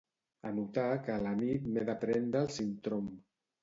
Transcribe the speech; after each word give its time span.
Anotar 0.51 0.85
que 1.03 1.13
a 1.17 1.19
la 1.27 1.35
nit 1.43 1.69
m'he 1.71 1.87
de 1.93 1.99
prendre 2.07 2.45
el 2.45 2.53
Sintrom. 2.61 3.17